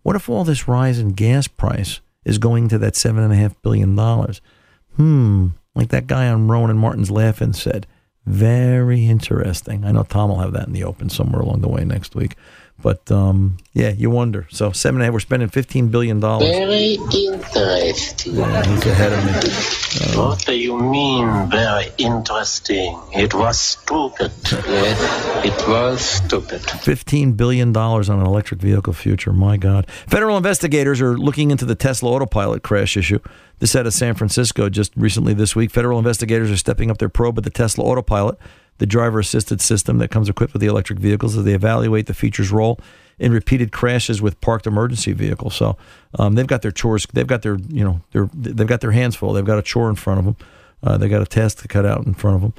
[0.04, 2.00] What if all this rise in gas price
[2.30, 4.40] is going to that seven and a half billion dollars?
[4.96, 7.88] Hmm, like that guy on Rowan and Martin's Laugh-In said.
[8.26, 9.84] Very interesting.
[9.84, 12.36] I know Tom will have that in the open somewhere along the way next week.
[12.82, 14.48] But um, yeah, you wonder.
[14.52, 15.14] So seven and a half.
[15.14, 16.50] We're spending fifteen billion dollars.
[16.50, 18.36] Very interesting.
[18.36, 19.32] Yeah, he's ahead of me.
[20.22, 22.98] Uh, What do you mean, very interesting?
[23.14, 24.32] It was stupid.
[24.52, 26.62] yes, it was stupid.
[26.62, 29.34] Fifteen billion dollars on an electric vehicle future.
[29.34, 29.90] My God!
[30.08, 33.20] Federal investigators are looking into the Tesla autopilot crash issue.
[33.60, 35.70] This out of San Francisco just recently this week.
[35.72, 38.38] Federal investigators are stepping up their probe at the Tesla autopilot,
[38.80, 42.52] the driver-assisted system that comes equipped with the electric vehicles, as they evaluate the feature's
[42.52, 42.80] role
[43.20, 45.56] in repeated crashes with parked emergency vehicles.
[45.56, 45.78] So
[46.18, 47.06] um, they've got their chores.
[47.14, 49.34] They've got their you know they've got their hands full.
[49.34, 50.38] They've got a chore in front of them.
[50.82, 52.54] Uh, they got a task to cut out in front of them.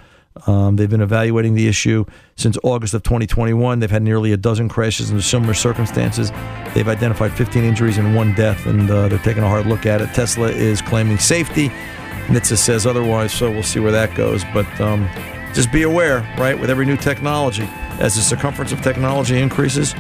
[0.47, 2.05] Um, they've been evaluating the issue
[2.37, 3.81] since August of 2021.
[3.81, 6.31] They've had nearly a dozen crashes in similar circumstances.
[6.73, 10.01] They've identified 15 injuries and one death, and uh, they're taking a hard look at
[10.01, 10.15] it.
[10.15, 11.69] Tesla is claiming safety.
[12.29, 14.45] NHTSA says otherwise, so we'll see where that goes.
[14.55, 15.09] But um,
[15.55, 19.95] just be aware, right, with every new technology, as the circumference of technology increases,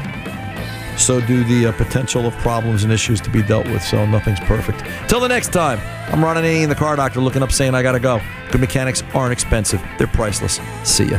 [0.96, 3.82] so do the uh, potential of problems and issues to be dealt with.
[3.82, 4.84] So nothing's perfect.
[5.08, 5.80] Till the next time,
[6.12, 8.20] I'm Ron Ananian, the car doctor, looking up saying I gotta go.
[8.50, 10.60] Good mechanics aren't expensive; they're priceless.
[10.84, 11.18] See ya.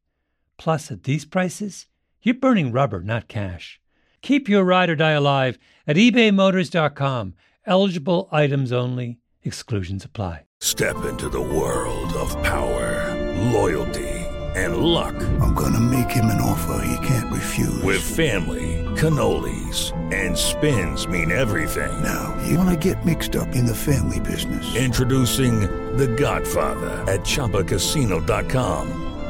[0.61, 1.87] Plus, at these prices,
[2.21, 3.81] you're burning rubber, not cash.
[4.21, 5.57] Keep your ride or die alive
[5.87, 7.33] at ebaymotors.com.
[7.65, 10.45] Eligible items only, exclusions apply.
[10.59, 13.09] Step into the world of power,
[13.51, 14.07] loyalty,
[14.55, 15.15] and luck.
[15.41, 17.81] I'm going to make him an offer he can't refuse.
[17.81, 22.03] With family, cannolis, and spins mean everything.
[22.03, 24.75] Now, you want to get mixed up in the family business.
[24.75, 25.61] Introducing
[25.97, 29.10] The Godfather at ChumbaCasino.com.